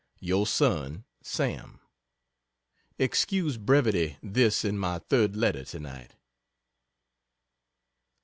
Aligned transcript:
Your 0.19 0.47
Son 0.47 1.05
SAM 1.21 1.79
Excuse 2.97 3.57
brevity 3.59 4.17
this 4.23 4.65
is 4.65 4.71
my 4.73 4.97
3rd 4.97 5.35
letter 5.35 5.63
to 5.63 5.79
night. 5.79 6.15